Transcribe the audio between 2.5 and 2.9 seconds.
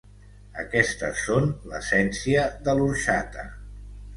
de